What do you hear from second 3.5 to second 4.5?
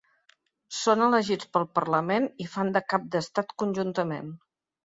conjuntament.